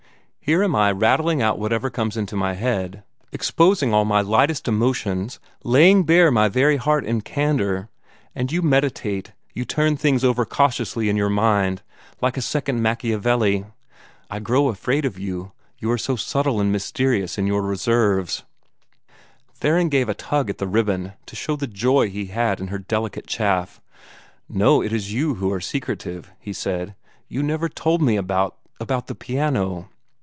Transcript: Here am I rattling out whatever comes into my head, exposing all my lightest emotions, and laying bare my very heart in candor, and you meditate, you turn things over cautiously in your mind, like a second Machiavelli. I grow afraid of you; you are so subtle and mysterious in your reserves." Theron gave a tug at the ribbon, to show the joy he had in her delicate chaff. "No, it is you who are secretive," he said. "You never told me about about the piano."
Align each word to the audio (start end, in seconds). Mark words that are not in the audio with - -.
Here 0.43 0.63
am 0.63 0.75
I 0.75 0.91
rattling 0.91 1.41
out 1.41 1.59
whatever 1.59 1.89
comes 1.89 2.17
into 2.17 2.35
my 2.35 2.55
head, 2.55 3.03
exposing 3.31 3.93
all 3.93 4.03
my 4.03 4.19
lightest 4.19 4.67
emotions, 4.67 5.39
and 5.63 5.71
laying 5.71 6.03
bare 6.03 6.29
my 6.29 6.49
very 6.49 6.75
heart 6.75 7.05
in 7.05 7.21
candor, 7.21 7.87
and 8.35 8.51
you 8.51 8.61
meditate, 8.61 9.31
you 9.53 9.63
turn 9.63 9.95
things 9.95 10.25
over 10.25 10.43
cautiously 10.43 11.07
in 11.07 11.15
your 11.15 11.29
mind, 11.29 11.83
like 12.21 12.35
a 12.35 12.41
second 12.41 12.81
Machiavelli. 12.81 13.63
I 14.29 14.39
grow 14.39 14.67
afraid 14.67 15.05
of 15.05 15.17
you; 15.17 15.53
you 15.77 15.89
are 15.89 15.97
so 15.97 16.17
subtle 16.17 16.59
and 16.59 16.69
mysterious 16.69 17.37
in 17.37 17.47
your 17.47 17.61
reserves." 17.61 18.43
Theron 19.53 19.87
gave 19.87 20.09
a 20.09 20.13
tug 20.13 20.49
at 20.49 20.57
the 20.57 20.67
ribbon, 20.67 21.13
to 21.27 21.35
show 21.35 21.55
the 21.55 21.65
joy 21.67 22.09
he 22.09 22.25
had 22.25 22.59
in 22.59 22.67
her 22.67 22.79
delicate 22.79 23.27
chaff. 23.27 23.79
"No, 24.49 24.83
it 24.83 24.91
is 24.91 25.13
you 25.13 25.35
who 25.35 25.49
are 25.53 25.61
secretive," 25.61 26.29
he 26.41 26.51
said. 26.51 26.93
"You 27.29 27.41
never 27.41 27.69
told 27.69 28.01
me 28.01 28.17
about 28.17 28.57
about 28.81 29.07
the 29.07 29.15
piano." 29.15 29.87